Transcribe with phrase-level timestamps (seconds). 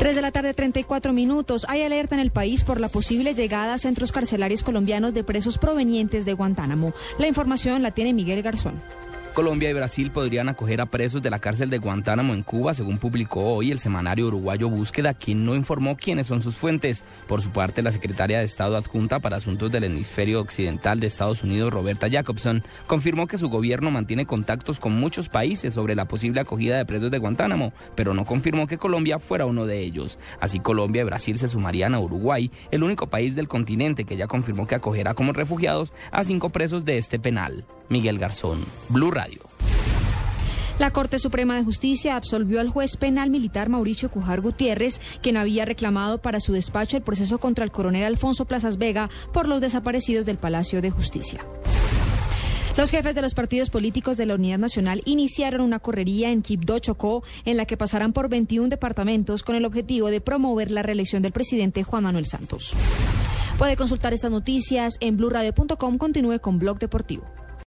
[0.00, 1.66] 3 de la tarde, 34 minutos.
[1.68, 5.58] Hay alerta en el país por la posible llegada a centros carcelarios colombianos de presos
[5.58, 6.94] provenientes de Guantánamo.
[7.18, 8.80] La información la tiene Miguel Garzón.
[9.34, 12.98] Colombia y Brasil podrían acoger a presos de la cárcel de Guantánamo en Cuba, según
[12.98, 17.04] publicó hoy el semanario uruguayo Búsqueda, quien no informó quiénes son sus fuentes.
[17.28, 21.44] Por su parte, la secretaria de Estado adjunta para Asuntos del Hemisferio Occidental de Estados
[21.44, 26.40] Unidos, Roberta Jacobson, confirmó que su gobierno mantiene contactos con muchos países sobre la posible
[26.40, 30.18] acogida de presos de Guantánamo, pero no confirmó que Colombia fuera uno de ellos.
[30.40, 34.26] Así Colombia y Brasil se sumarían a Uruguay, el único país del continente que ya
[34.26, 37.64] confirmó que acogerá como refugiados a cinco presos de este penal.
[37.90, 39.42] Miguel Garzón, Blue Radio.
[40.78, 45.66] La Corte Suprema de Justicia absolvió al juez penal militar Mauricio Cujar Gutiérrez, quien había
[45.66, 50.24] reclamado para su despacho el proceso contra el coronel Alfonso Plazas Vega por los desaparecidos
[50.24, 51.44] del Palacio de Justicia.
[52.78, 56.78] Los jefes de los partidos políticos de la Unidad Nacional iniciaron una correría en Quibdó,
[56.78, 61.20] Chocó, en la que pasarán por 21 departamentos con el objetivo de promover la reelección
[61.20, 62.72] del presidente Juan Manuel Santos.
[63.58, 65.98] Puede consultar estas noticias en blurradio.com.
[65.98, 67.24] Continúe con Blog Deportivo.